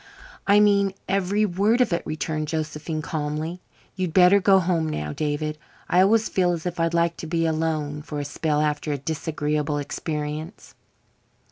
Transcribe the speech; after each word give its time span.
"I 0.47 0.59
mean 0.59 0.95
every 1.07 1.45
word 1.45 1.79
of 1.79 1.93
it," 1.93 2.01
returned 2.07 2.47
Josephine 2.47 3.03
calmly. 3.03 3.61
"You'd 3.95 4.15
better 4.15 4.39
go 4.39 4.57
home 4.57 4.89
now, 4.89 5.13
David. 5.13 5.59
I 5.87 6.01
always 6.01 6.27
feel 6.27 6.53
as 6.53 6.65
if 6.65 6.79
I'd 6.79 6.95
like 6.95 7.17
to 7.17 7.27
be 7.27 7.45
alone 7.45 8.01
for 8.01 8.19
a 8.19 8.25
spell 8.25 8.61
after 8.61 8.91
a 8.91 8.97
disagreeable 8.97 9.77
experience." 9.77 10.73